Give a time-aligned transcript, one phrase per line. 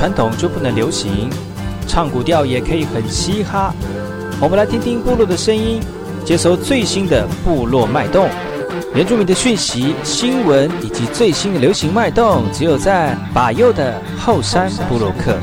[0.00, 1.28] 传统就不能流行，
[1.86, 3.70] 唱古调也可以很嘻哈。
[4.40, 5.78] 我们来听听部落的声音，
[6.24, 8.26] 接收最新的部落脉动、
[8.94, 15.36] 原住民的讯息、新闻以及最新的流行脉动，只有在把右的后山部落克。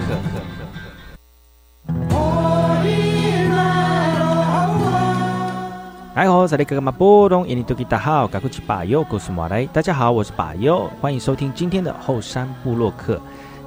[6.16, 9.68] 哎吼，这里哥哥马波东，印尼多吉大好，赶快去把右，故事马来。
[9.68, 13.22] 大家好，我是把右，欢迎收听今天的后山部落客。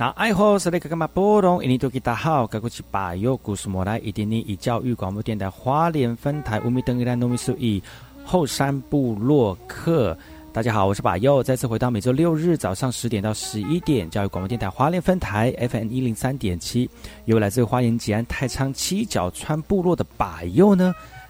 [0.00, 1.60] 那爱好是那个干嘛波动？
[1.60, 7.82] 印尼多吉大好，该过去把右故事莫来，一点点以教育广播电台花莲分台乌米登一兰农米数以
[8.24, 10.16] 后山部落客。
[10.52, 16.88] 大家好，我是把右，再次回到每周六日早上十点到十一点，教育广播电台花莲分台 FM 一零三点七，
[17.24, 20.94] 由来自花莲吉安太仓七角川部落的把右呢。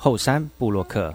[0.00, 1.12] 后山布洛克。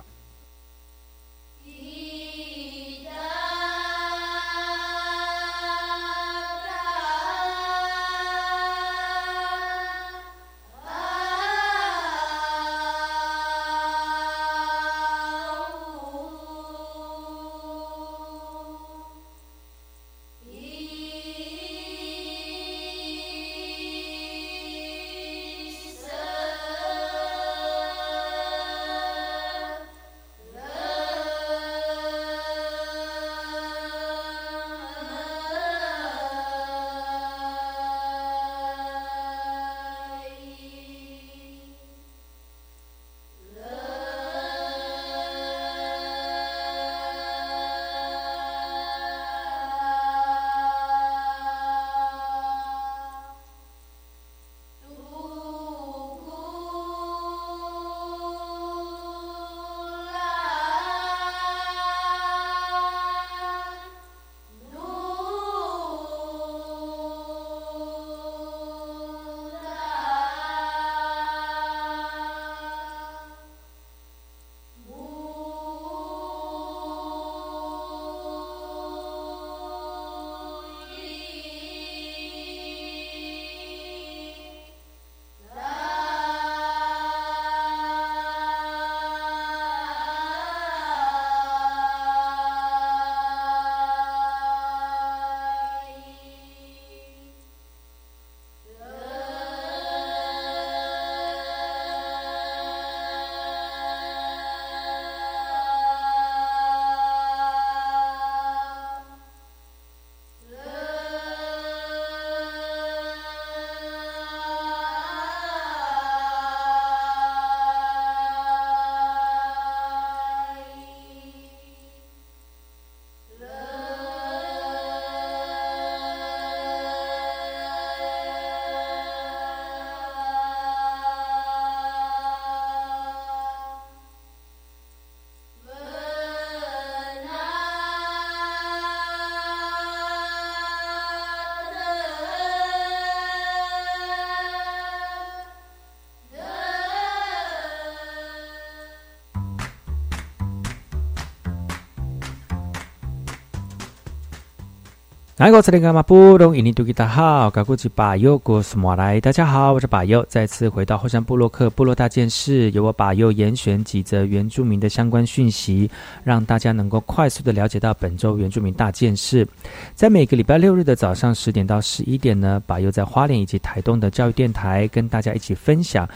[155.44, 156.56] 哪个这里干嘛不懂？
[156.56, 165.92] 印尼多吉大好，高古吉巴友古斯莫来，大家好，我是巴友，再次回到后山部落克部落大件事，由我巴友严选几则原住民的相关讯息，
[166.24, 169.45] 让大家能够快速的了解到本周原住民大件事。
[169.94, 176.07] 在每个礼拜六日的早上十点到十一点呢，巴友在花莲以及台东的教育电台跟大家一起分享。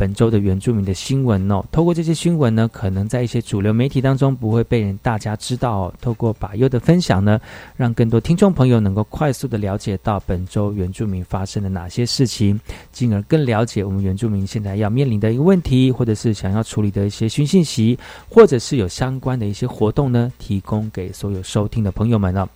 [0.00, 5.92] 本周的原住民的新闻哦，透过这些新闻呢，可能在一些主流媒体当中不会被人大家知道。
[6.00, 7.38] 透过把优的分享呢，
[7.76, 12.58] 让更多听众朋友能够快速的了解到本周原住民发生的哪些事情，
[12.90, 22.48] 进而更了解我们原住民现在要面临的一个问题，或者是想要处理的一些新信息，或者是有相关的一些活动呢，提供给所有收听的朋友们呢。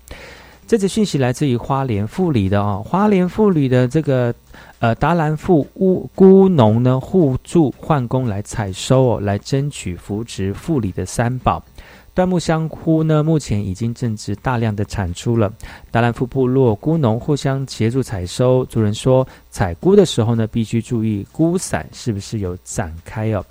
[0.66, 4.34] 这则讯息来自于花莲富里的哦，花莲富里的这个
[4.78, 11.62] 呃达兰富屋菇农呢互助换工来采收哦，来争取扶植富里的三宝。
[12.14, 15.52] 椴木香菇呢，目前已经正值大量的产出了。
[15.90, 23.44] 达兰富部落菇农互相协助采收，族人说采菇的时候呢，必须注意菇伞是不是有展开哦。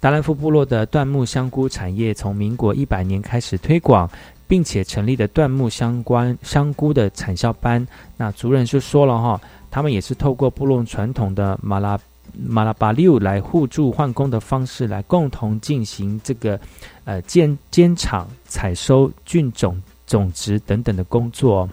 [0.00, 4.10] 达兰富部落的椴木香菇产业从民国一百年开始推广。
[4.50, 7.86] 并且成立的椴木相关香菇的产销班，
[8.16, 11.96] 那族人就说了哈，他们也是透过部落传统的马拉
[12.48, 16.58] 马拉巴六来互助换工的方式来共同进行这个
[17.04, 21.68] 呃监监厂采收菌种种植等等的工作，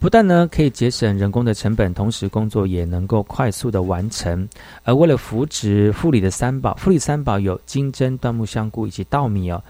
[0.00, 4.48] 不但呢可以节省人工的成本，同时工作也能够快速的完成。
[4.82, 9.62] 而为了扶植富里的三宝，富里三宝有金针椴木香菇以及稻米哦。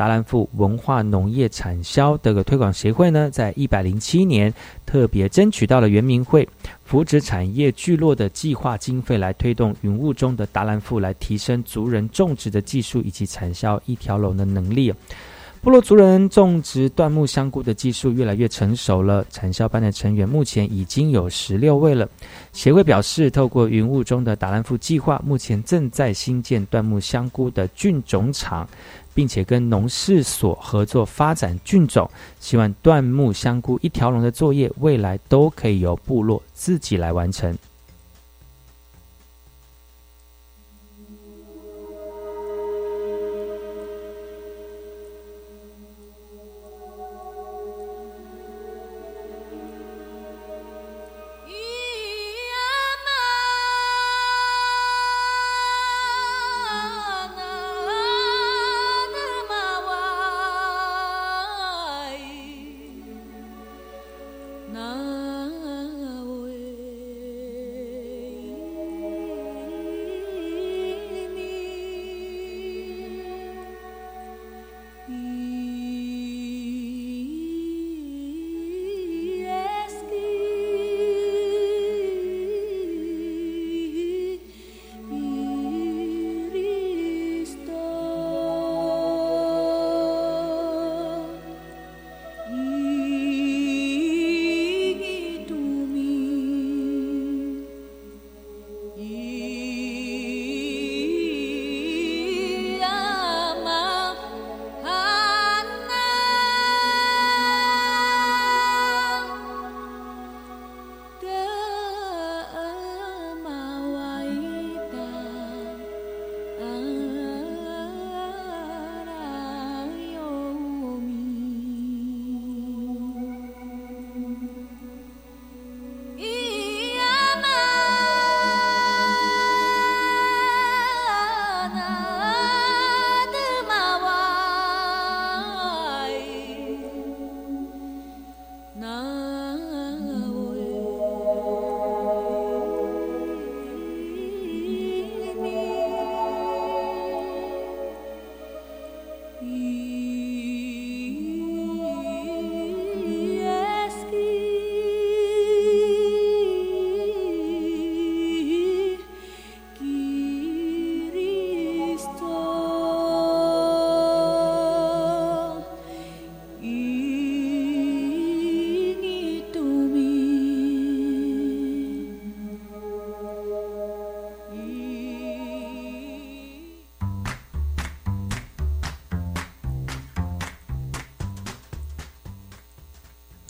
[0.00, 4.50] 达兰富文化农业产销的个推广协会呢，在一百零七年
[4.86, 6.48] 特别争取到了原民会
[6.86, 14.90] 扶植产业聚落的计划经费，来推动云雾中的达兰富，来提升族人种植的技术以及产销一条龙的能力。
[15.62, 22.08] 部落族人种植椴木香菇的技术越来越成熟了，产销班的成员目前已经有十六位了。
[22.54, 28.66] 协会表示，透过云雾中的达兰富计划，目前正在新建椴木香菇的菌种厂。
[29.14, 37.56] 并且跟农事所合作发展菌种，希望椴木香菇一条龙的作业，未来都可以由部落自己来完成。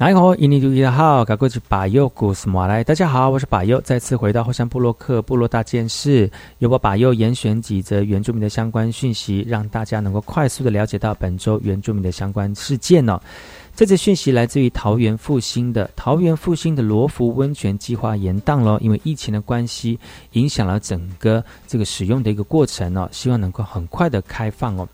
[0.00, 2.83] 大家好，印尼主义的好，赶过去把右古斯马来。
[2.83, 13.21] 大家好，我是把右，再次回到后山部落克部落大件事，由我把右严选几则原住民的相关讯息，让大家能够快速的了解到本周原住民的相关事件呢。
[13.76, 19.99] 这则讯息来自于桃园复兴的桃园复兴的罗浮温泉计划延宕了，因为疫情的关系，
[20.33, 24.88] 影响了整个这个使用的一个过程哦，希望能够很快的开放哦。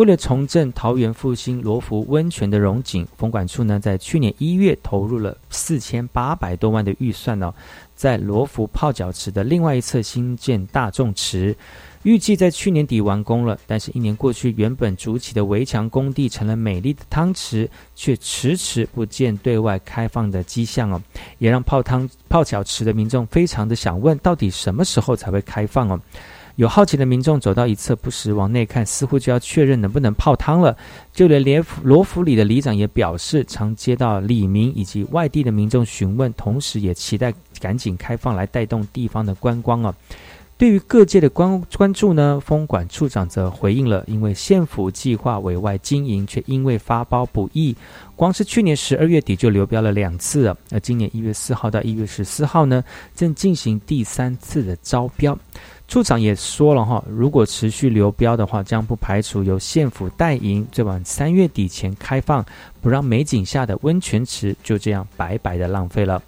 [0.00, 7.52] 为了重振桃园复兴罗浮温泉的荣景，风管处呢在去年一月投入了四千八百多万的预算哦，
[7.94, 11.54] 在罗浮泡脚池的另外一侧新建大众池。
[12.02, 21.02] 预计在去年底完工了，但是，一年过去，原本筑起的围墙工地成了美丽的汤池，却迟迟不见对外开放的迹象哦，
[21.36, 26.00] 也让泡汤泡脚池的民众非常的想问，到底什么时候才会开放哦？
[26.56, 30.76] 有好奇的民众走到一侧，不时往内看，似乎就要确认能不能泡汤了。
[31.12, 39.94] 就连连罗浮里的里长也表示，常接到里民以及外地的民众询问，同时也期待赶紧开放来带动地方的观光哦。
[40.58, 47.74] 对于各界的关关注呢，风管处长则回应了，因为县府计划委外经营，却因为发包不易，
[48.14, 50.54] 光是去年十二月底就流标了两次了。
[50.70, 55.38] 而今年一月四号到一月十四号呢，正进行第三次的招标。
[55.90, 62.46] 处长也说了哈，如果持续流标的话，将不排除由县府代营，最晚三月底前开放，
[62.80, 66.22] 不让美景下的温泉池就这样白白的浪费了。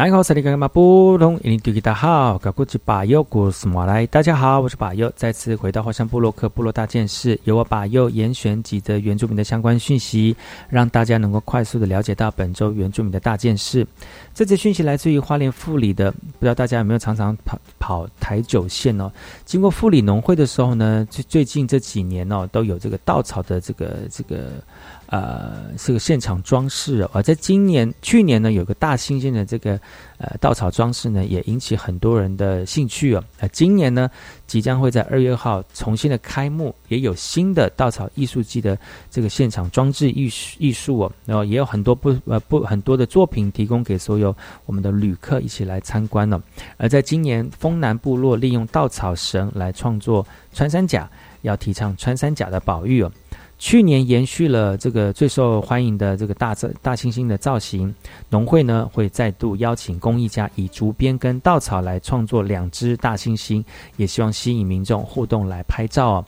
[0.00, 10.36] 你好，萨利格马布隆，印尼土著大好，高古吉巴尤古斯马来，大家好，我是巴尤，再次回到华山部落克部落大件事，由我巴尤严选几则原住民的相关讯息，
[10.70, 13.84] 让大家能够快速的了解到本周原住民的大件事。
[14.32, 19.10] 这则讯息来自于花莲富里的，不知道大家有没有常常跑跑台九线哦？
[19.44, 24.62] 经过富里农会的时候呢，最最近这几年哦，都有这个稻草的这个这个。
[25.10, 27.10] 呃，是个现场装饰哦。
[27.14, 29.80] 而在今年、去年呢，有个大新鲜的这个
[30.18, 33.22] 呃稻草装饰呢，也引起很多人的兴趣哦。
[33.38, 34.10] 呃，今年呢，
[34.46, 38.78] 即将会在二月号重新的开幕，也有新的稻草艺术季的
[39.10, 41.12] 这个现场装置艺术艺术哦。
[41.24, 44.34] 然后也有很多不呃不很多的作品提供给所有
[44.66, 46.40] 我们的旅客一起来参观了。
[46.76, 51.08] 而在今年，丰南部落利用稻草绳来创作穿山甲，
[51.42, 53.12] 要提倡穿山甲的保育哦。
[53.58, 57.92] 去年延续了这个最受欢迎的这个大大大猩猩的造型，
[58.30, 63.62] 农会呢会再度邀请工艺家以竹编跟稻草来创作两只大猩猩，
[63.96, 66.24] 也希望吸引民众互动来拍照哦。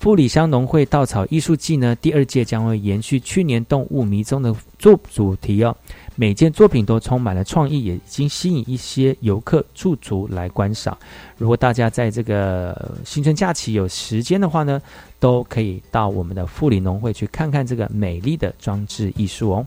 [0.00, 5.76] 富里乡农会稻草艺术季呢，第二届将会延续去年动物迷踪的主主题哦。
[6.14, 10.96] 每件作品都充满了创意，也已经吸引一些游客驻足来观赏。
[11.38, 14.80] 如果大家在这个新春假期有时间的话呢，
[15.18, 19.66] 都可以到我们的富里农会去看看这个美丽的装置艺术哦。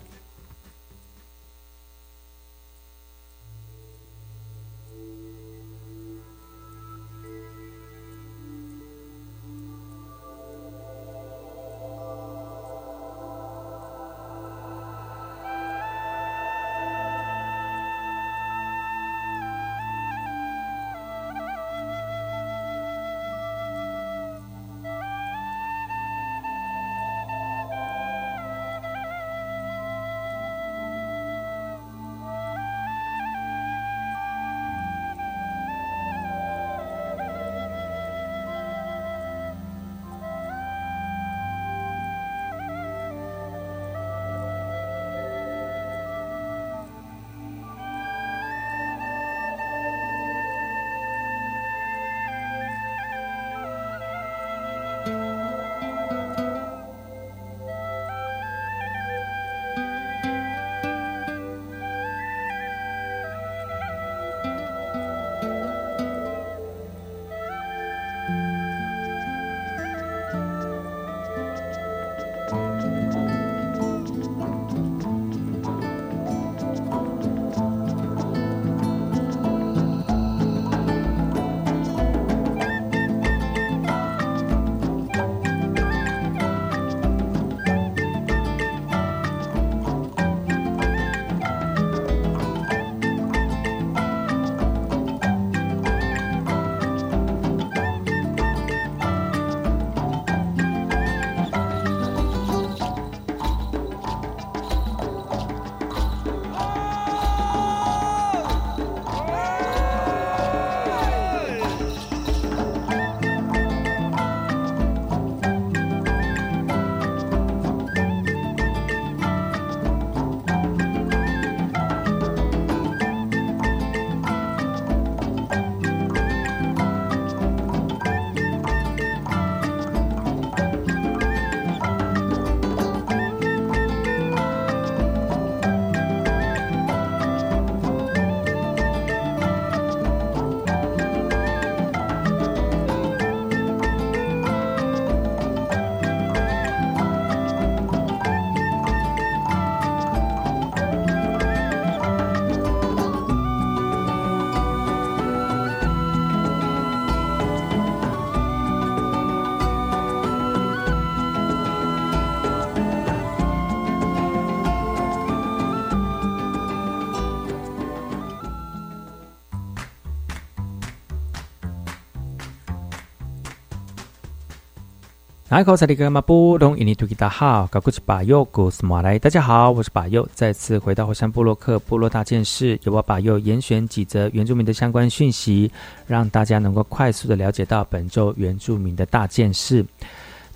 [175.55, 179.17] 大家好，我是巴佑，古斯马来。
[179.17, 185.71] 大家好，我是巴佑，再次回到火山部落克部落大件事，由我巴佑严选几则原住民的相关讯息，
[186.07, 189.85] 让大家能够快速的了解到本周原住民的大件事。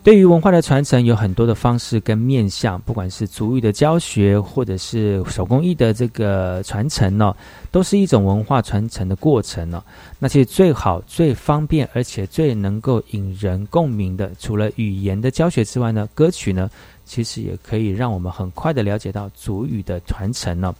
[0.02, 7.36] 对于文化的传承，有很多的方式跟面向，不管是族语的教学，或者是手工艺的这个传承呢，
[7.70, 9.84] 都是一种文化传承的过程呢。
[10.18, 16.70] 那其实最好、最方便，而且最能够引人共鸣的，除了语言的教学之外呢，歌曲呢。
[17.10, 20.74] 其实也可以让我们很快的了解到族语的传承呢。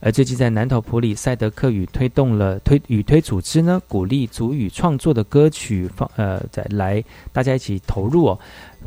[0.00, 8.38] 而最近在南投埔里赛德克语推动了推语推组织呢，鼓励族语创作的歌曲方呃，再来大家一起投入哦。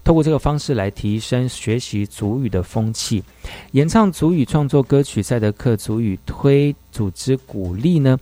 [0.03, 3.23] 透过这个方式来提升学习族语的风气，
[3.71, 5.21] 演唱族语创作歌曲。
[5.21, 8.17] 赛德克族语推组织鼓励呢，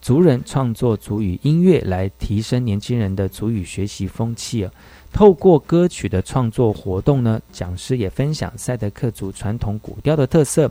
[0.00, 4.70] 族人创作族语音乐来提升年轻人的族语学习风气啊。
[5.12, 10.70] 透过歌曲的创作活动呢，讲师也分享赛德克族传统古调的特色，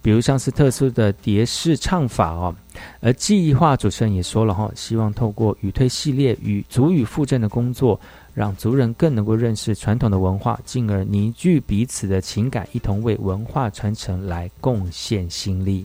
[0.00, 2.54] 比如像是特殊的蝶式唱法哦。
[3.00, 8.00] 而计划主持人也说了哈，希望透过语推系列与族语附振的工作，
[8.32, 15.84] 让族人更能够认识传统的文化，进而凝聚彼此的情感，一同为文化传承来贡献心力。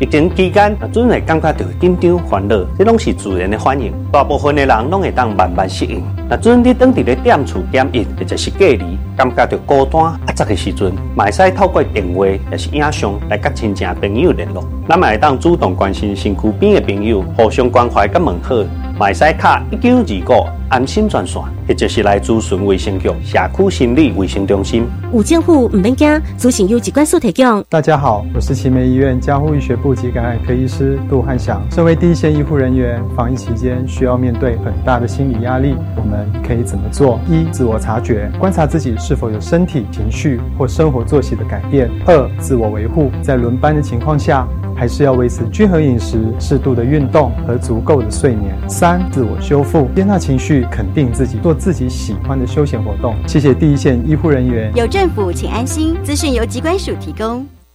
[0.00, 3.92] 疫情期间，总会感觉到紧张烦恼，这拢是自然的反应。
[4.12, 6.00] 大部分的人拢会当慢慢适应。
[6.30, 14.62] 那准你当伫咧店厝检疫，或者是隔离，感觉到孤单压榨的时阵，会使透过电话也是影像来甲亲戚朋友联络。
[14.88, 18.64] 咱嘛会当主动关心身躯边的朋友，互相关怀甲问候。
[18.98, 24.84] 买使卡一九二五安心专线，或者是来咨询卫生局社区心理卫生中心。
[25.14, 27.64] 有政府唔免惊，咨询有机关所提供。
[27.70, 31.64] 大家好，我是奇美医院加护医学部及感染科医师杜汉祥。
[31.70, 37.20] 身为第一线医护人员，防疫期间需要面对很大的心理压力，我们可以怎么做？
[37.28, 44.44] 一、自我察觉，观察自己是否有身体、情绪或生活作息的改变；二、自我维护，在轮班的情况下。
[44.78, 48.56] 还是要维持均衡饮食、适度的运动和足够的睡眠。
[48.68, 53.16] 三、自我修复，接纳情绪，肯定自己，做自己喜欢的休闲活动。
[53.26, 54.72] 谢谢第一线医护人员。
[54.76, 55.96] 有政府，请安心。
[56.04, 57.57] 资讯由机关署提供。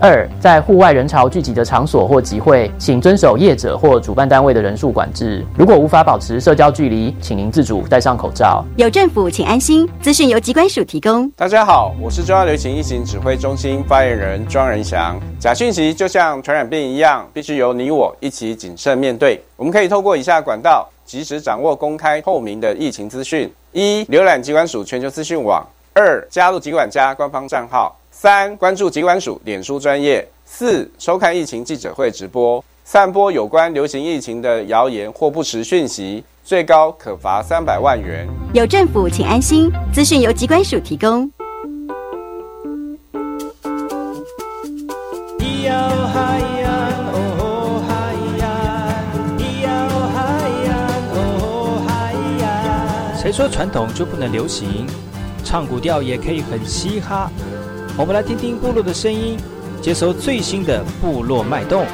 [0.00, 5.44] 二，在户外人潮聚集的场所或集会，请遵守业者或主办单位的人数管制。
[5.56, 8.64] 如果无法保持社交距离，请您自主戴上口罩。
[8.76, 9.88] 有政府，请安心。
[10.00, 11.28] 资讯由机关署提供。
[11.32, 15.18] 大家好，我是中央流行疫情指挥中心发言人庄仁祥。
[15.40, 19.42] 假讯息就像传染病一样，必须由你我一起谨慎面对。
[19.56, 25.60] 我们可以透过以下管道，及时掌握公开透明的疫情资讯：一、浏览机关署全球资讯网；
[25.92, 27.97] 二、加入疾管家官方账号。
[28.20, 32.64] 三、关注疾管署脸书专业；四、收看疫情记者会直播。
[32.82, 38.26] 散播有关流行疫情的谣言或不实讯息，最高可罚三百万元。
[38.52, 39.70] 有政府，请安心。
[39.94, 41.30] 资讯由疾管署提供。
[53.16, 54.84] 谁说传统就不能流行？
[55.44, 57.30] 唱古调也可以很嘻哈。
[57.98, 59.36] 我们来听听部落的声音，
[59.82, 61.84] 接收最新的部落脉动、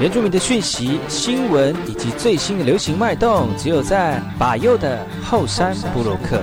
[0.00, 6.42] 原住民的讯息、新闻以及最新的流行脉动，只有在把右的后山部落克。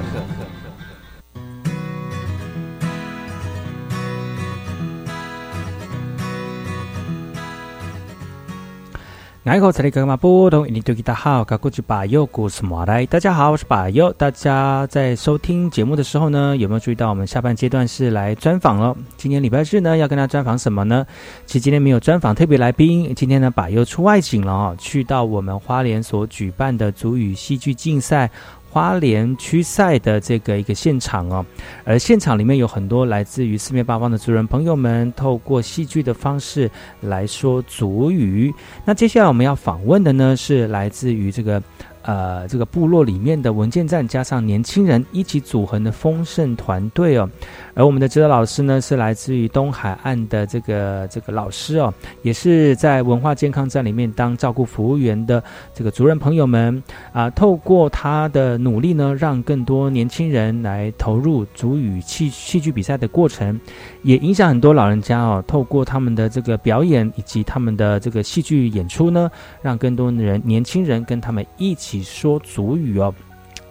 [9.46, 13.06] 大好，噶过去把右故事马来。
[13.06, 14.10] 大家好，我是把右。
[14.14, 18.96] 大家在收听节目的时候呢，有没有注意到我们下半阶段是来专访了？
[19.18, 21.06] 今天礼拜日呢，要跟大家专访什么呢？
[21.46, 28.32] 其实今天没有专访特别来宾，今天呢，把右出外景了啊，去到我们花莲所举办的足语戏剧竞赛。
[28.74, 31.46] 花莲区赛的这个一个现场哦，
[31.84, 36.68] 而现场里面有很多来自于四面八方的族人朋友们，透过戏剧的方式
[37.02, 38.52] 来说族语。
[38.84, 41.62] 那接下来我们要访问的呢，是来自于这个。
[42.04, 47.30] 呃，这个部落里面的文件站加上年轻人一起组成的丰盛团队哦，
[47.74, 63.60] 而我们的指导老师呢是来自于东海岸的这个这个老师哦，也是在文化健康站里面当照顾服务员的这个族人朋友们啊，透过他的努力呢，让更多年轻人来投入主语戏戏剧比赛的过程，
[64.04, 72.04] 也影响很多老人家哦，透过他们的这个表演以及他们的这个戏剧演出呢，让更多的人年轻人跟他们一起。
[72.04, 73.14] 说祖语哦，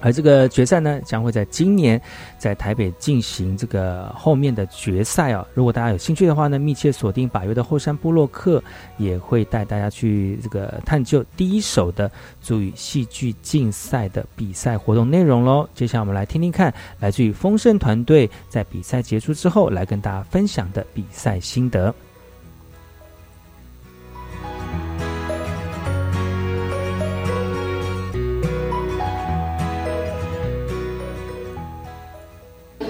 [0.02, 1.98] 而这个决赛呢，将会在今年
[2.36, 5.46] 在台北进行这个后面的决赛哦。
[5.54, 8.62] 如果大家有兴趣的话呢，密切锁定百越的后山部落客，
[8.98, 12.10] 也会带大家去这个探究第一手的
[12.40, 15.68] 足语戏剧竞赛的比赛活动内容喽。
[15.72, 21.94] 接下来我们来听听看，来自于丰盛团队在比赛结束之后来跟大家分享的比赛心得。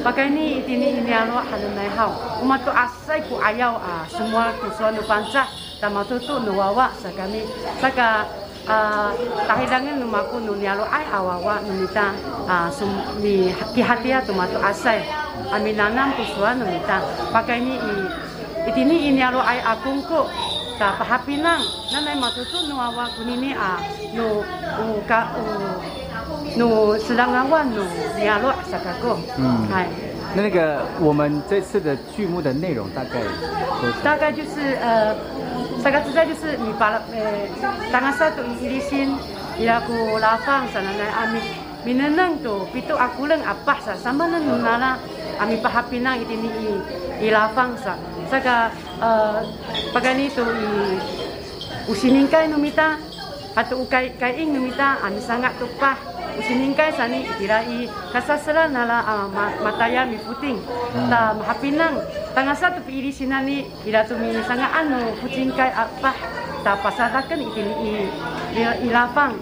[0.03, 2.11] Pakai ni itini ini alo hal nai hau.
[2.43, 5.47] Uma tu asai ku ayau a semua ku suan nu panca
[5.79, 7.47] tama tu tu nu wawa sakami
[7.79, 8.27] saka
[8.67, 8.77] a
[9.47, 12.19] tahidangan nu maku nu ni alo ai awawa nu mita
[12.51, 12.91] a sum
[13.23, 15.07] ni hati hatia tu matu asai.
[15.55, 16.99] Ami nanam ku suan nu mita.
[17.31, 17.95] Pakai ni i
[18.75, 20.27] itini ini alo ai akungku
[20.83, 21.63] ta pahapinang
[21.95, 23.79] nanai matu tu nu wawa kunini a
[24.19, 24.43] nu
[24.83, 25.47] u ka u
[26.57, 27.83] 努斯朗阿万努
[28.19, 29.21] 尼亚洛萨卡哥，萨卡贡。
[29.37, 29.87] 嗯，嗨。
[30.35, 33.21] 那那个我们这次的剧目的内容大概，
[34.03, 35.15] 大概就是呃，
[35.83, 37.21] 萨卡之在就是你把呃，
[37.93, 39.15] 当阿萨都伊里心，
[39.59, 41.43] 伊拉古拉放萨奶奶阿咪，
[41.85, 44.99] 咪能能都比都阿古能阿巴萨，萨曼能拿啦，
[45.39, 47.95] 阿咪巴哈皮囊伊滴咪伊伊拉放萨，
[48.31, 49.45] 萨卡呃，
[49.93, 52.97] 巴干尼都伊，乌西宁盖努米达，
[53.55, 55.99] 阿都乌盖盖印努米达，阿咪萨阿都巴。
[56.39, 59.27] usininkai sani itirai kasasra nala ah,
[59.61, 60.59] mataya mi puting.
[60.61, 61.09] Hmm.
[61.11, 62.01] Ta mahapinang
[62.33, 66.13] tangasa tu piri sinani iratu mi sanga anu pucingkai apa
[66.63, 67.75] ta pasadakan itini
[68.55, 69.35] i ilapang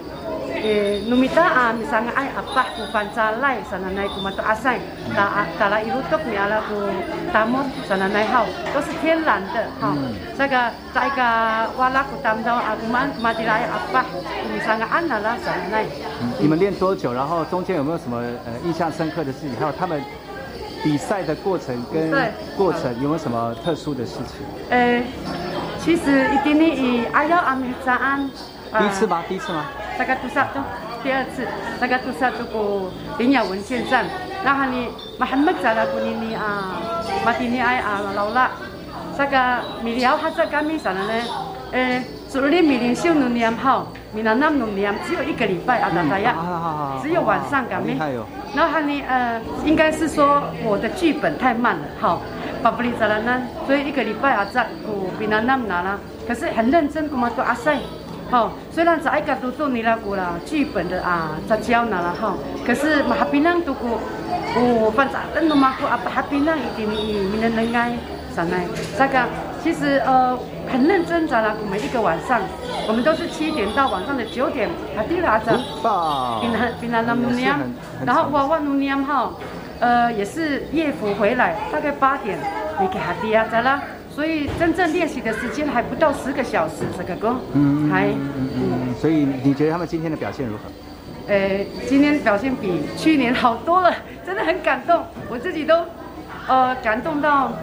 [0.51, 4.79] ilafang e numita a mi sanga ai apa ku pancalai sananai ku mato asai
[5.15, 6.75] ta ta la irutok ni ala ku
[7.31, 9.95] tamon sananai hau 都是天然的哈
[10.37, 11.21] 这个在个
[11.77, 14.05] 瓦拉 ku tam dao a ku man ma di lai apa
[14.51, 15.85] mi sanga an na la sananai
[16.39, 17.13] 你们练多久？
[17.13, 19.51] 然后中间有没有什么呃印象深刻的事情？
[19.59, 20.01] 还有他们
[20.83, 22.11] 比赛的过程跟
[22.57, 24.45] 过程有没有什么特殊的事情？
[24.69, 25.01] 呃，
[25.79, 28.29] 其实一定以阿要阿米扎安。
[28.79, 29.23] 第一次吗？
[29.27, 29.65] 第一次吗？
[29.97, 30.47] 大概多少？
[31.03, 31.45] 第二次，
[31.79, 32.29] 大概多少？
[32.31, 34.05] 这个林雅文线站，
[34.45, 36.79] 然后呢马还没在那个你你啊，
[37.25, 38.51] 马蒂尼埃啊老了，
[39.17, 41.01] 这个米了他这干米啥呢？
[41.71, 46.35] 呃，昨天米林秀农年好，米南南农年只有一个礼拜啊，大家呀，
[47.01, 47.99] 只有晚上干米。
[48.55, 52.21] 然后呢呃，应该是说我的剧本太慢了，好，
[52.61, 57.75] 巴布里扎兰呢，所以一个礼拜啊，在古米南南拿了，可是很认真，我们都阿塞。
[58.31, 62.33] 好，虽然在一家都做你那个啦，剧本的啊，在教那了哈，
[62.65, 63.99] 可是马哈槟榔都古，
[64.55, 67.91] 哦，反正那么马过啊，哈槟榔一点你你能能爱
[68.33, 68.63] 上来，
[68.97, 69.27] 这个
[69.61, 70.39] 其实呃
[70.71, 72.39] 很认真在那每一个晚上，
[72.87, 75.51] 我们都是七点到晚上的九点，还滴拉着，
[76.39, 77.53] 槟榔槟榔那么念，
[78.05, 79.29] 然后娃娃努念哈，
[79.81, 82.39] 呃也是夜服回来，大概八点，
[82.79, 83.81] 你给他滴啊在啦。
[84.13, 90.63] 所以真正练习的时间还不到十个小时，这个歌，嗯，还，嗯，所以你觉得他们今天的表现如何？
[91.27, 93.93] 呃，今天表现比去年好多了，
[94.25, 95.85] 真的很感动，我自己都，
[96.47, 97.53] 呃，感动到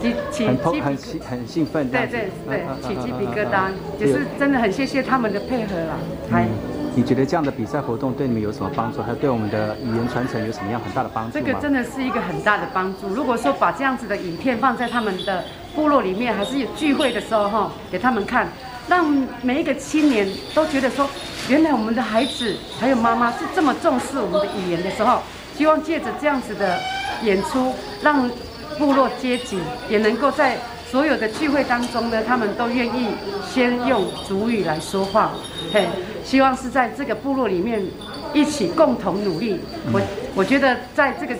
[0.00, 3.68] 起起鸡很兴很兴奋，对对对，起鸡皮疙瘩，
[4.00, 5.94] 就是真的很谢谢他们的配合了，
[6.30, 6.46] 还。
[6.94, 9.00] 你觉得这样的比赛活动对你们有什么帮助？
[9.00, 13.06] 还有对我们的语言传承有什么样很大的帮助这个真的是一个很大的帮助。
[13.08, 15.44] 如果说把这样子的影片放在他们的
[15.78, 18.48] 部落里面，还是有聚会的时候哈，给他们看，
[18.88, 19.06] 让
[19.42, 21.08] 每一个青年都觉得说，
[21.48, 25.20] 原来我们的孩子还有妈妈是这么重视我们的语言的时候，
[25.56, 26.80] 希望借着这样子的
[27.22, 28.28] 演出，让
[28.76, 30.58] 部落阶级也能够在。
[30.90, 33.08] 所有的聚会当中呢，他们都愿意
[33.46, 35.32] 先用主语来说话，
[35.70, 35.86] 嘿，
[36.24, 37.84] 希望是在这个部落里面
[38.32, 39.60] 一起共同努力。
[39.92, 40.00] 我
[40.34, 41.34] 我觉得在这个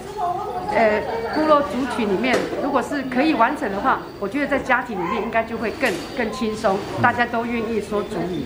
[0.75, 1.01] 呃
[1.35, 8.45] 部落族群里面，如果是可以完成的话，我觉得在家庭里面应该就会更更轻松，大家都愿意说主语。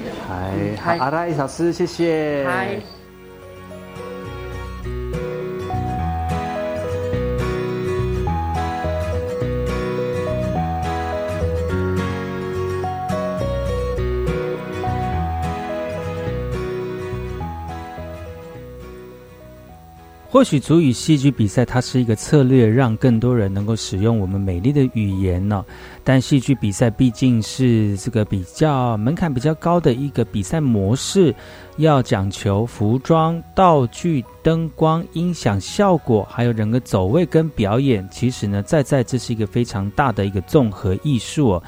[0.78, 2.46] 嗨，好的，小师，谢谢。
[20.32, 25.62] 或许足语戏剧比赛，它是一个策略，让更多人能够使用我们美丽的语言呢。
[26.02, 31.34] 但戏剧比赛毕竟是这个比较门槛比较高的一个比赛模式，
[31.76, 38.08] 要讲求服装、道具、灯光、音响效果，还有整个走位跟表演。
[38.10, 41.62] 其实呢，在在这是一个非常大的一个综合艺术。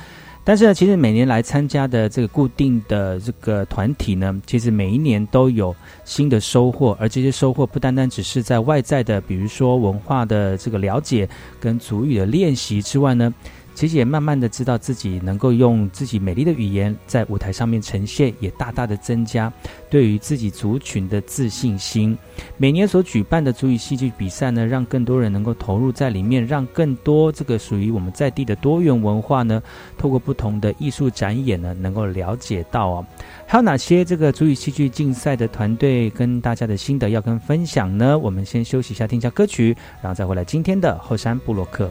[0.44, 11.28] 但是呢，其实每年来参加的这个固定的这个团体呢，其实每一年都有新的收获，而这些收获不单单只是在外在的，比如说文化的这个了解
[11.58, 13.32] 跟族语的练习之外呢。
[13.74, 19.52] 其实也慢慢的知道自己能够用自己美丽的语言在舞台上面呈现，也大大的增加
[19.90, 22.16] 对于自己族群的自信心。
[22.56, 29.62] 每年所举办的族语戏剧比赛呢，让更多人能够投入在里面，让更多这个属于我们在地的多元文化呢，
[29.98, 33.06] 透过不同的艺术展演呢，能够了解到哦，
[33.46, 38.16] 还有哪些这个族语戏剧竞赛的团队跟大家的心得要跟分享呢？
[38.16, 41.90] 我们先休息一下，听一下歌曲，然后再回来今天的后山布洛克。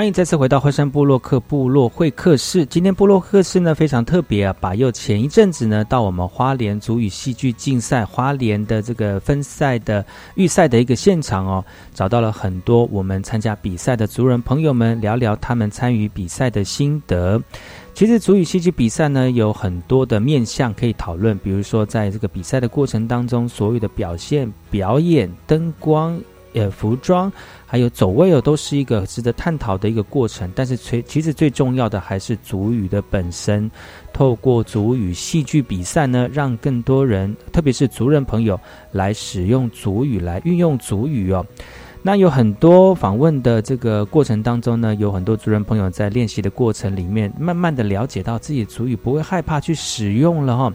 [0.00, 2.64] 欢迎再次回到惠山部落克部落会客室。
[2.64, 10.02] 今天部落客室呢非常特别啊，把又前一阵子呢到我们花莲足语戏剧竞赛花莲的这个分赛的
[10.36, 17.38] 预赛的一个现场哦，找到了很多我们参加比赛的族人朋友们，聊聊他们参与比赛的心得。
[17.92, 26.18] 其实足语戏剧比赛呢有很多的面向可以讨论，比如说在这个比赛的过程当中，所有的表现、表演、灯光。
[26.52, 27.32] 呃，服装
[27.66, 30.50] 还有走位哦，都是一个值得探讨的一个过程。
[30.54, 33.70] 但是，最其实最重要的还是主语的本身。
[34.12, 38.58] 透过主语戏剧比赛呢，让更多人，特别是族人朋友，
[38.92, 41.46] 来使用主语，来运用主语哦。
[42.02, 50.72] 那有很多访问的这个过程当中呢，有很多族人朋友在练习的过程里面，慢慢的了解到自己的主语，不会害怕去使用了哈。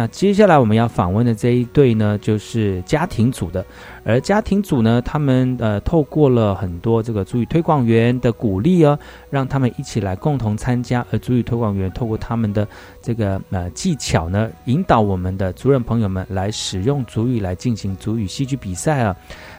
[0.00, 3.62] 那接下来我们要访问的这一对呢，就是家庭组的。
[4.02, 8.98] 而家庭组呢，他们呃透过了很多这个足语推广员的鼓励哦，
[9.28, 11.04] 让他们一起来共同参加。
[11.10, 12.66] 而足语推广员透过他们的
[13.02, 19.14] 这个呃技巧呢，引导我们的族人朋友们来使用足语来进行足语戏剧比赛啊。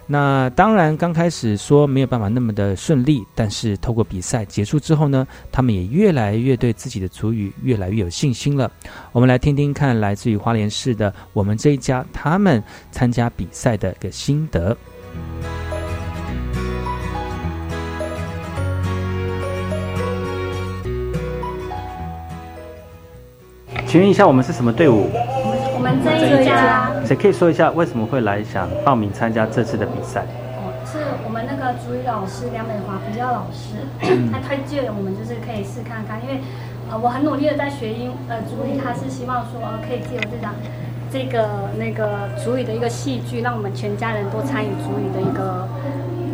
[0.07, 8.69] 那当然，刚开始说没有办法那么的顺利，但是透过比赛结束之后呢，他们也越来越对自己的主语越来越有信心了。
[9.13, 14.75] 我们来听听看，来自于花莲市的我们这一家，他们参加比赛的一个心得。
[23.85, 25.09] 请问一下，我们是什么队伍？
[25.75, 30.21] 我们这一家，谁可以说一下为什么会来想报名参加这次的比赛？
[30.55, 33.83] 哦，是我们那个主语老师梁美华比较老师，
[34.31, 36.39] 他推荐我们就是可以试看看，因为
[36.91, 40.53] 呃我很努力的在学英呃主语，他是希望说呃可以借由这场
[41.09, 45.67] 这个那个主语的一个戏剧，让我们全家人都参与主语的一个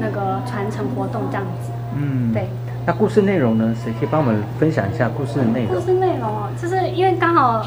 [0.01, 1.71] 那个传承活动这样子。
[1.95, 2.47] 嗯，对。
[2.85, 3.75] 那故事内容呢？
[3.83, 5.75] 谁可以帮我们分享一下故事的内容？
[5.75, 7.65] 故事内容哦，就是因为刚好。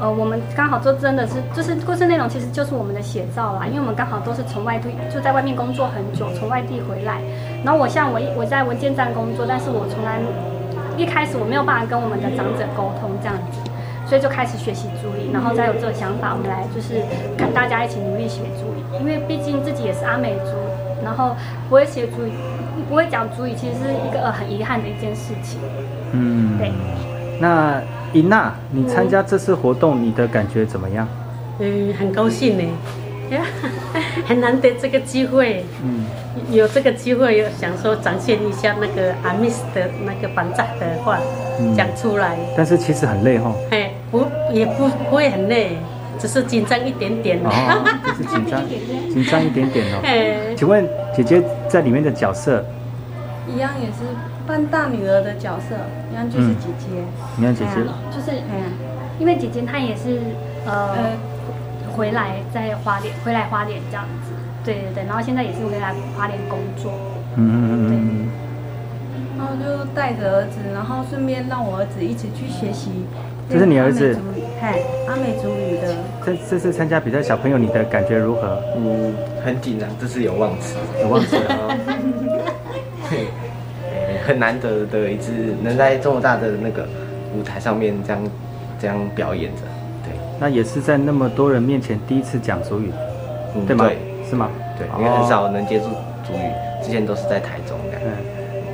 [0.00, 7.20] 呃，我们刚好就真的是，就是故事内容其实就是我们的写照啦，因为我们刚好都是从外地就在外面工作很久，从外地回来。
[7.62, 10.18] 然后我像我我在文件站工作，但是我从来
[10.96, 13.58] 一开始我没有办法跟我们的长者沟通这样子，
[14.06, 17.02] 所以就开始学习注意，然后再有这个想法，我们来就是
[17.36, 20.52] 跟大家一起努力写注意，因为毕竟自己也是阿美族，
[21.04, 21.34] 然后
[21.68, 22.32] 不会写主语，
[22.88, 25.58] 不会讲主语，其实是一个很遗憾的一件事情。
[26.12, 26.72] 嗯，对。
[27.40, 27.80] 那。
[28.14, 31.08] 伊娜，你参加这次活动，你的感觉怎么样？
[31.60, 32.64] 嗯，很高兴呢，
[34.26, 36.04] 很难得这个机会，嗯，
[36.50, 41.18] 有这个机会，有想说展现一下那个阿 miss 的那个反战的话
[41.76, 42.36] 讲出来。
[42.56, 43.52] 但是其实很累哈。
[43.70, 45.76] 哎，不，也不不会很累，
[46.18, 47.38] 只是紧张一点点。
[47.44, 47.50] 哦，
[48.16, 50.00] 只是紧张，紧张一点点哦。
[50.02, 52.64] 哎，请问姐姐在里面的角色？
[53.48, 54.04] 一样也是。
[54.44, 55.76] 扮大女儿的角色，
[56.10, 56.86] 一样就是姐姐。
[57.36, 57.80] 你看姐姐，
[58.10, 58.36] 就是，
[59.20, 60.18] 因为姐姐她也是
[60.66, 60.96] 呃
[61.94, 64.32] 回来再花莲，回来花莲这样子。
[64.64, 66.92] 对对对，然后现在也是回来花莲工作。
[67.36, 68.28] 嗯嗯嗯嗯。
[69.38, 72.90] 然后就带着儿子，然后顺便让我儿子一起去学习。
[73.50, 74.16] 这是你儿子？
[74.60, 74.78] 嗨，
[75.08, 75.94] 阿美族语的。
[76.24, 78.62] 这这次参加比赛，小朋友你的感觉如何？
[78.76, 79.12] 嗯，
[79.44, 81.76] 很紧张，这是有忘词，有忘词 啊。
[84.24, 85.32] 很难得的一次，
[85.62, 86.86] 能在这么大的那个
[87.36, 88.22] 舞台上面这样
[88.78, 89.81] 这样表演着，对，
[90.42, 92.90] 那也是在那么多人面前第一次讲主语，
[93.64, 93.88] 对吗？
[94.28, 94.48] 是吗？
[94.76, 95.86] 对，因为很少能接触
[96.26, 97.98] 主语，之前都是在台中的。
[98.04, 98.10] 嗯，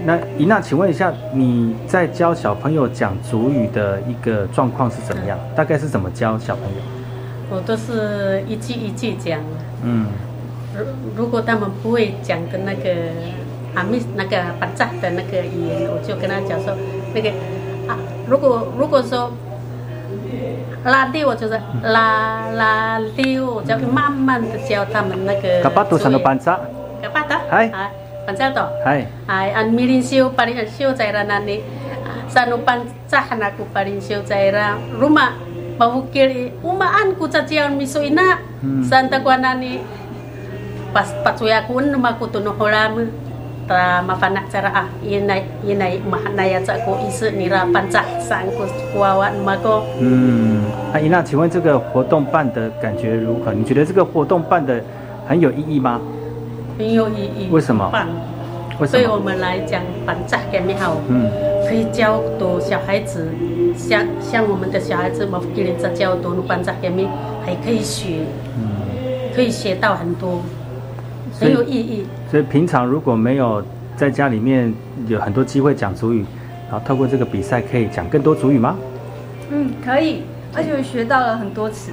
[0.06, 5.38] 那伊娜，请问一下，你在教小朋友讲主语的一个状况是怎么样？
[5.54, 6.80] 大概是怎么教小朋友？
[7.50, 9.38] 我都是一句一句讲。
[9.82, 10.06] 嗯，
[10.74, 12.90] 如如果他们不会讲的那个。
[13.74, 16.74] 阿密那个巴扎的那个语言，我就跟他讲说，
[17.14, 17.28] 那个
[17.86, 17.94] 啊，
[18.26, 19.30] 如果如果说
[20.84, 25.62] 拉丢，我就是拉拉丢，我就慢慢的教他们那个。
[25.62, 26.58] 卡巴多什么巴扎？
[27.02, 27.36] 卡巴多。
[27.50, 27.70] 嗨。
[28.26, 28.68] 巴扎多。
[28.84, 29.06] 嗨。
[29.26, 31.62] 嗨，安米林修巴林修在那那里
[32.28, 35.32] ，sanu pancah anakku paling siu caira rumah
[35.80, 38.36] mawukil umaan ku cacian miso ina
[38.84, 39.80] santa kuanani
[40.92, 42.28] pas patuya kun rumahku
[43.68, 48.66] 烦那在了啊，因来因来嘛那呀这个意思你啦班长三个
[48.98, 49.82] 娃娃嘛个。
[50.00, 53.52] 嗯，阿姨娜，请问这个活动办的感觉如何？
[53.52, 54.82] 你觉得这个活动办的
[55.26, 56.00] 很有意义吗？
[56.78, 57.48] 很有意义。
[57.50, 57.90] 为什么？
[58.80, 59.04] 为什么？
[59.04, 61.30] 对我们来讲，班长给你好，嗯，
[61.68, 63.28] 可以教多小孩子，
[63.76, 67.06] 像像我们的小孩子嘛，给人家教多班长给你
[67.44, 68.20] 还可以学，
[68.56, 70.40] 嗯，可以学到很多。
[71.38, 72.06] 很有意义。
[72.30, 73.62] 所以平常如果没有
[73.96, 74.72] 在家里面
[75.06, 76.24] 有很多机会讲主语，
[76.70, 78.76] 然后透过这个比赛可以讲更多主语吗？
[79.50, 80.22] 嗯，可以，
[80.54, 81.90] 而且我学到了很多词，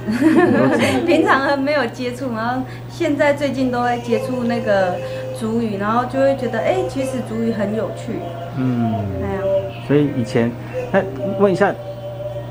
[1.06, 4.94] 平常没有接触，然后现在最近都在接触那个
[5.40, 8.12] 主语，然后就会觉得，哎，其实主语很有趣。
[8.58, 9.40] 嗯，哎呀。
[9.86, 10.50] 所以以前，
[10.92, 11.00] 那
[11.38, 11.72] 问一下，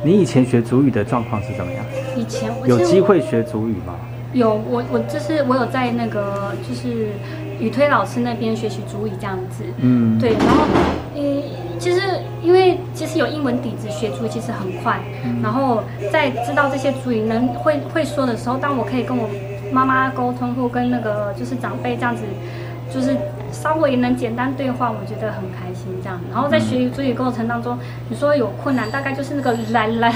[0.04, 1.86] 你以前学主语的状况是怎么样？
[2.16, 3.94] 以前有机会学主语吗？
[4.36, 7.08] 有，我我就是我有在那个就是
[7.60, 9.64] 雨推老师那边学习主语这样子。
[9.78, 10.66] 嗯，对，然后，
[11.16, 11.42] 嗯，
[11.80, 12.02] 其实
[12.44, 15.00] 因为其实有英文底子，学主语其实很快。
[15.42, 15.82] 然后
[16.12, 19.28] 在知道这些主语能会会说的时候，当我可以跟我
[19.72, 22.22] 妈妈沟通，或跟那个就是长辈这样子，
[22.94, 23.18] 就是。
[23.52, 26.20] 稍微能简单对话，我觉得很开心这样。
[26.32, 27.78] 然后在学主语过程当中，
[28.10, 30.14] 你说有困难，大概就是那个来来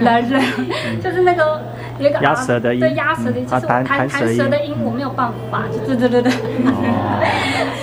[0.00, 0.42] 来来，
[1.02, 1.62] 就是那个
[1.98, 6.32] 一个压舌的音，对压舌的，就是弹弹舌的音，我没有办法，就对对对对。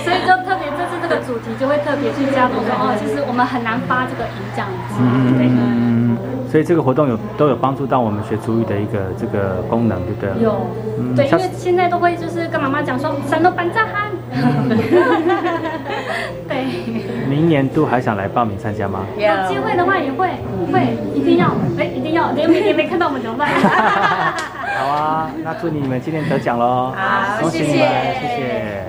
[0.03, 4.95] 所以就特别这次这个主题就会特别去加入说，哦，其实我们很难发这个音这样子。
[4.99, 5.98] 嗯，
[6.49, 10.31] 所以这个活动有都有帮助到我们学主语的一个这个功能，对不对？
[10.43, 10.67] 有，
[11.15, 14.09] 对，因为现在都会就是跟妈妈讲说，山东班扎汉。
[16.47, 16.65] 对，
[17.29, 19.05] 明年度还想来报名参加吗？
[19.15, 20.27] 有机会的话也会，
[20.71, 23.47] 会一定要，哎，一定要，连明年没看到我们怎么办？
[24.79, 26.93] 好啊，那祝你们今天得奖喽！
[26.95, 28.85] 好，谢谢，谢谢，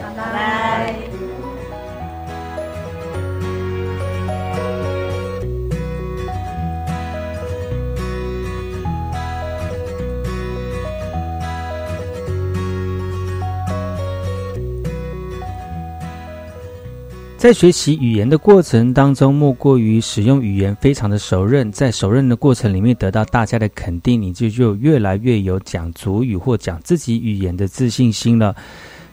[17.40, 28.54] 在学习语言的过程当中，莫过于使用语言非常的熟认，在熟认的过程里面得到大家的肯定，你就就越来越有讲主语或讲自己语言的自信心了。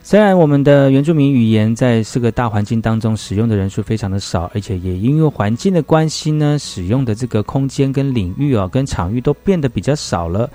[0.03, 10.49] 虽然我们的原住民语言在这个大环境当中使用的人数非常的少，而且也因为环境的关系呢，使用的这个空间跟领域啊，跟场域都变得比较少了。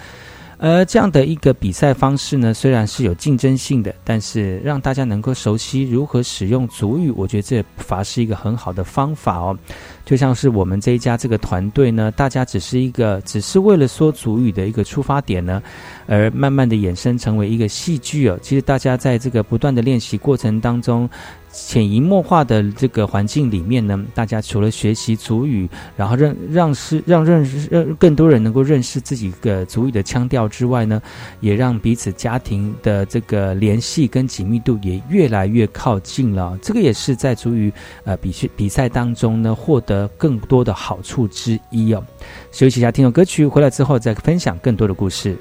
[0.65, 9.59] 而这样的一个比赛方式呢，虽然是有竞争性的，但是让大家能够熟悉如何使用主语，我觉得这不乏是一个很好的方法哦。
[10.05, 15.61] 就像是我们这一家这个团队呢，大家只是一个只是为了说主语的一个出发点呢，
[16.07, 18.39] 而慢慢的衍生成为一个戏剧哦。
[18.41, 21.11] 其实大家在这个不断的练习过程当中。
[21.53, 31.01] 潜移默化的这个环境里面呢，大家除了学习主语，然后让让是让认识让更多人能够认识自己的主语的腔调之外呢，
[31.41, 36.59] 也让彼此家庭的这个联系跟紧密度也越来越靠近了。
[36.63, 37.73] 这个也是在主语
[38.05, 42.03] 呃比赛比赛当中呢获得更多的好处之一哦。
[42.51, 45.37] 休息一下，听首歌曲，回来之后再分享更多的故事。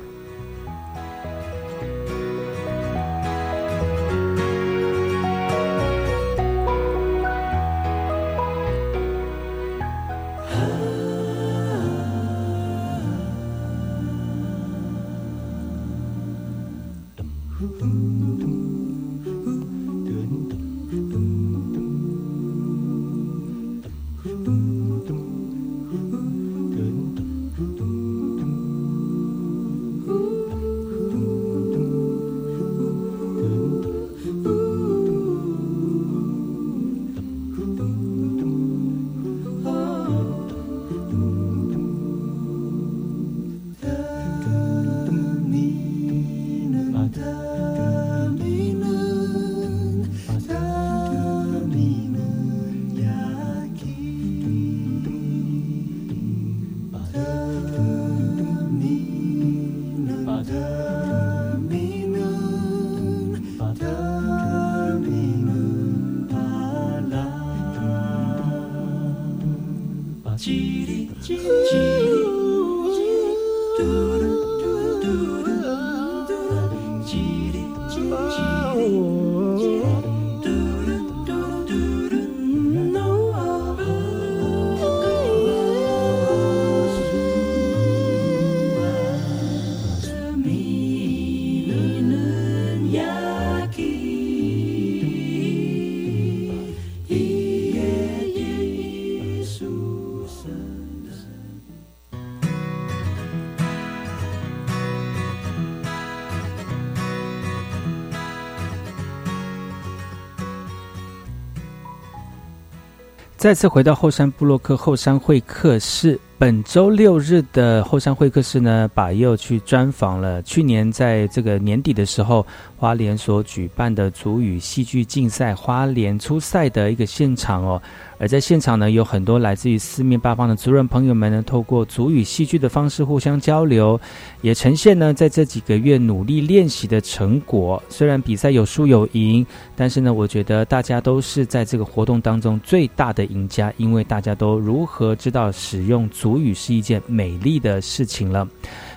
[113.41, 122.45] 再次回到后山布洛克后山会客室，本周六日的后山会客室呢，把又去专访了去年在这个年底的时候，
[122.77, 127.81] 花莲所举办的足语戏剧竞赛花莲初赛的一个现场哦。
[128.21, 133.99] 而在现场呢，有很多来自于四面八方的族人朋友们呢，透过足语戏剧的方式互相交流，
[134.41, 137.81] 也呈现呢在这几个月努力练习的成果。
[137.89, 139.43] 虽然比赛有输有赢，
[139.75, 148.47] 但是呢，我觉得大家都是在这个活动当中最大的赢家，因为大家都如何知道使用足语是一件美丽的事情了。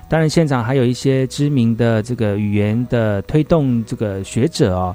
[0.06, 4.94] 当然，现场还有一些知名的这个语言的推动这个学者哦。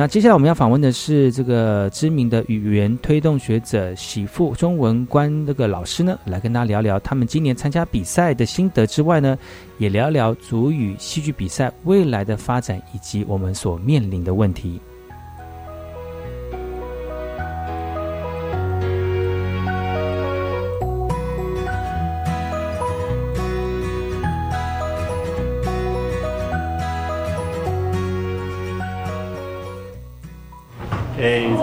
[0.00, 9.38] 那接下来我们要访问的是这个知名的语言推动学者喜富中文官这个老师呢，来跟大家聊聊他们今年参加比赛的心得之外呢，
[9.76, 14.80] 也聊聊主语戏剧比赛未来的发展以及我们所面临的问题。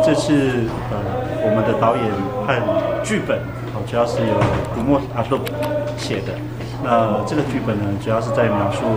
[0.08, 0.32] 这次
[0.88, 0.96] 呃，
[1.44, 2.08] 我们的导演
[2.48, 3.36] 和剧本，
[3.76, 4.34] 哦，主要是由
[4.74, 5.38] 古莫阿洛
[5.98, 6.32] 写的。
[6.82, 8.88] 那这个剧本呢，主要是在描述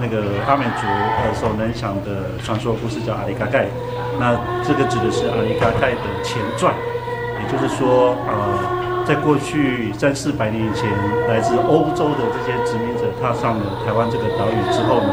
[0.00, 3.66] 那个阿美族耳熟能详的传说故事，叫阿里嘎盖。
[4.18, 4.32] 那
[4.64, 6.72] 这个指的是阿里嘎盖的前传，
[7.36, 10.88] 也就是说，呃，在过去三四百年以前，
[11.28, 15.12] 来自欧洲的这些殖民者踏上了台湾这个岛屿之后呢，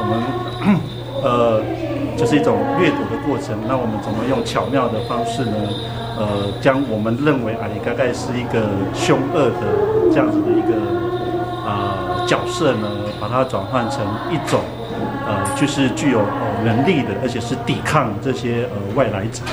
[0.00, 0.80] 我们
[1.20, 1.60] 呃。
[2.18, 3.56] 就是一种阅读的过程。
[3.68, 5.56] 那我们怎么用巧妙的方式呢？
[6.18, 10.74] 呃，将我们认为阿里嘎盖是一个凶恶的这样子的一个
[11.62, 12.90] 呃角色呢，
[13.20, 14.58] 把它转换成一种
[15.28, 19.46] 呃，就是具有呃能力的，而且是抵抗这些呃外来者。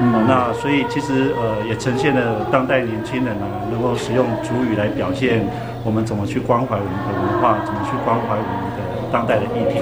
[0.00, 5.44] 嗯，那所以其实呃也呈现了当代年轻人啊，能够使用主语来表现
[5.84, 8.80] 我们怎么去关怀我们的文化，怎么去关怀我们的。
[9.12, 9.78] 当代的议题，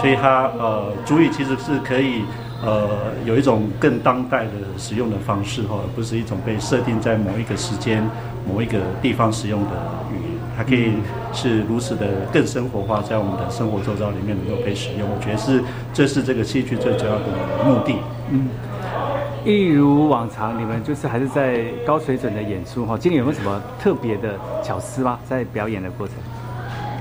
[0.00, 2.22] 所以它呃，主语其实是可以
[2.64, 2.88] 呃
[3.24, 8.02] 有一种更当代的使用的方式哈，而不是一种被设定在某一个时间、
[8.46, 9.70] 某一个地方使用的
[10.12, 10.92] 语言，它可以
[11.32, 15.08] 是如此的更生活化，在我们的生活周遭里面能够被使用。
[15.08, 15.62] 我觉得是
[15.92, 17.24] 这是这个戏剧最主要的
[17.64, 17.96] 目的。
[18.30, 18.48] 嗯，
[19.44, 22.96] 一如往常，你们就是还是在高水准的演出哈。
[22.98, 25.18] 今年有没有什么特别的巧思吗？
[25.28, 26.16] 在表演的过程？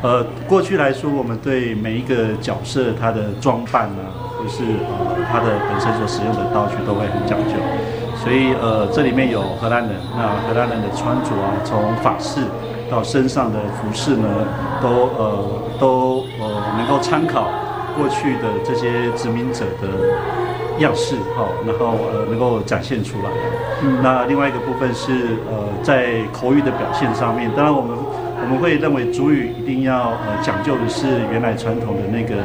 [0.05, 4.03] 呃，过去来说，我们对每一个角色他的装扮呢，
[4.37, 7.55] 或是呃他的本身所使用的道具都会很讲究。
[8.15, 12.39] 所以呃，这里面有荷兰人，那荷兰人的穿着啊，从法式
[12.87, 14.29] 到身上的服饰呢，
[14.79, 15.43] 都呃
[15.79, 16.45] 都呃
[16.77, 17.49] 能够参考
[17.97, 19.89] 过去的这些殖民者的
[20.77, 23.31] 样式哈，然后呃能够展现出来。
[24.03, 27.97] 那另外一个部分是呃在口语的表现上面，当然我们。
[28.41, 32.36] 我们会认为主语一定要呃讲究的是原来传统的那个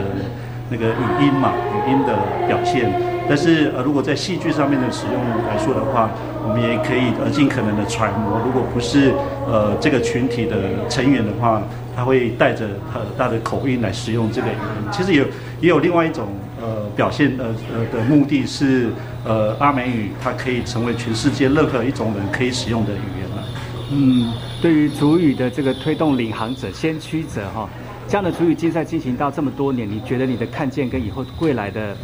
[0.71, 1.53] 那个语音嘛，
[1.87, 2.17] 语音的
[2.47, 2.91] 表现。
[3.29, 5.15] 但是呃，如果在戏剧上面的使用
[5.47, 6.11] 来说的话，
[6.43, 8.41] 我们也可以呃尽可能的揣摩。
[8.45, 9.13] 如果不是
[9.47, 10.57] 呃这个群体的
[10.89, 11.63] 成员的话，
[11.95, 14.89] 他会带着他他的口音来使用这个语音。
[14.91, 15.25] 其实有
[15.61, 16.27] 也有另外一种
[16.61, 18.89] 呃表现呃呃的目的是
[19.25, 23.45] 呃阿美语它可以成为全世界任何一种人可以使用的语言了。
[23.93, 24.33] 嗯。
[24.61, 27.69] 对于主语的这个推动领航者、先驱者哈，
[28.07, 31.97] 这样的主语竞赛进行到这么多年，你觉得你的看见跟以后未来的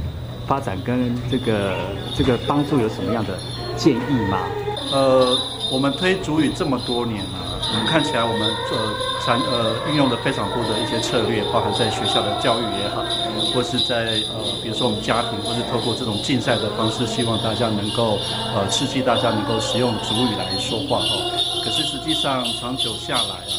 [0.46, 1.76] 发展跟这个
[2.16, 3.38] 这个帮助有什么样的
[3.76, 4.38] 建议吗？
[4.92, 5.36] 呃，
[5.70, 13.04] 我们推主语这么多年了，我们看起来我们呃传呃运用的非常多的一些策略，包含在学校的教育也好，
[13.52, 18.16] 或是在呃比如说我们家庭，或是透过这种竞赛的方式，希望大家能够
[18.54, 21.55] 呃刺激大家能够使用主语来说话哈。
[22.06, 23.58] 实际上长久下来啊，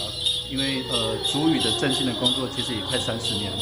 [0.50, 3.58] 因为呃，主语的振兴的工作其实也快三十年了。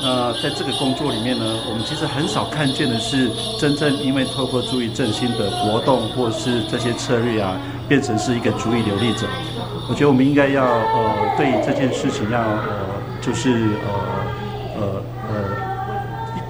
[0.00, 9.26] 那在这个工作里面呢，我们其实很少看见的是真正因为透过主语振兴的活动或是这些策略啊，变成是一个主语流利者。
[9.88, 15.02] 我觉得我们应该要呃，对这件事情要呃，就是呃呃，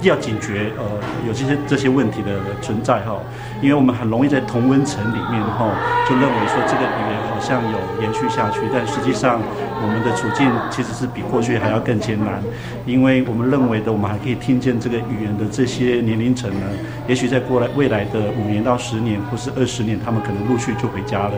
[0.03, 0.83] 要警觉呃，
[1.27, 3.17] 有这些这些问题的存在哈。
[3.61, 5.71] 因为我们很容易在同温层里面哈，
[6.07, 9.39] 就认为说这个语言好像有延续下去，但实际上
[9.81, 12.41] 我们的处境其实是比过去还要更艰难。
[12.85, 16.65] 因为我们认为的，我们还可以听见这个语言的这些年龄层呢，
[17.07, 21.33] 也许在过来未来的五年到十年或是二十年，他们可能陆续就回家了。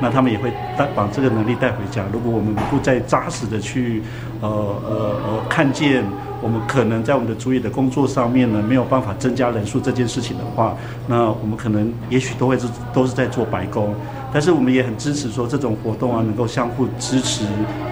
[0.00, 2.04] 那他们也会带把这个能力带回家。
[2.12, 4.02] 如果我们不再扎实的去，
[4.40, 6.04] 呃呃呃，看见
[6.42, 10.76] 我们可能在我们的主语的工作上面呢，没有办法增加人数这件事情的话，
[11.06, 13.94] 那我们可能也许都会是都是在做白工。
[14.32, 17.44] 但是我们也很支持说这种活动啊，能够相互支持，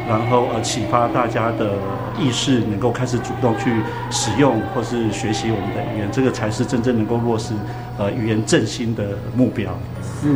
[0.08, 1.70] 然后呃启发大家的
[2.18, 3.70] 意识，能够开始主动去
[4.10, 7.54] 使用或是学习我们的语言，这个才是真正能够落实
[7.96, 9.04] 呃语言振兴的
[9.36, 9.72] 目标。
[10.20, 10.28] 是。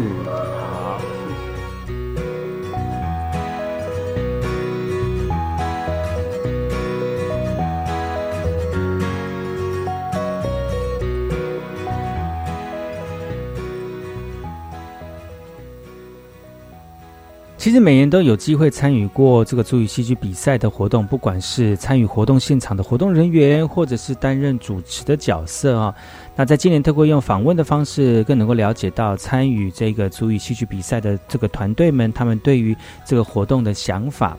[17.66, 25.92] 其实每年都有机会参与过这个足语戏剧比赛的活动，不管是参与活动现场的活动人员，或者是担任主持的角色啊。
[26.36, 32.72] 那在今年，透过用访问的方式，更能够了解到参与这个足语戏剧比赛的这个团队们，他们对于
[33.04, 34.38] 这个活动的想法。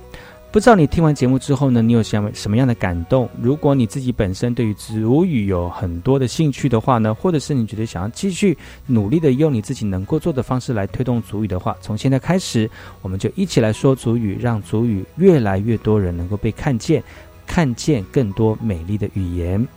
[0.58, 3.30] 不知道你听完节目之后呢，你有什什么样的感动？
[3.40, 12.68] 如果你自己本身对于主语有很多的兴趣的话呢，或者是你觉得想要继续努力的用你自己能够做的方式来推动主语的话，从现在开始，
[13.04, 17.04] 我们就一起来说主语，让主语越来越多人能够被看见，
[17.46, 19.68] 看见更多美丽的语言。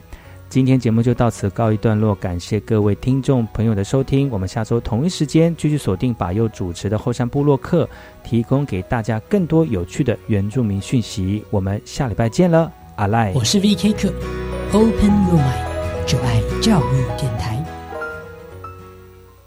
[0.51, 4.29] 今天节目就到此告一段落，感谢各位听众朋友的收听。
[4.31, 7.89] 我们下周同一时间继续锁定把右主持的后山部落客，
[8.25, 11.45] 提供给大家更多有趣的原住民讯息。
[11.51, 14.13] 我们下礼拜见了，阿赖，我是 V K 客
[14.73, 17.60] ，Open Your Mind，就爱教育电台。